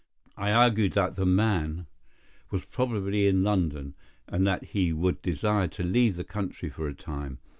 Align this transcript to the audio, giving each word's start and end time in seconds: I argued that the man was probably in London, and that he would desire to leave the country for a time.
I 0.35 0.51
argued 0.51 0.93
that 0.93 1.15
the 1.15 1.27
man 1.27 1.85
was 2.49 2.65
probably 2.65 3.27
in 3.27 3.43
London, 3.43 3.93
and 4.27 4.47
that 4.47 4.63
he 4.63 4.91
would 4.91 5.21
desire 5.21 5.67
to 5.67 5.83
leave 5.83 6.15
the 6.15 6.23
country 6.23 6.69
for 6.71 6.87
a 6.87 6.95
time. 6.95 7.37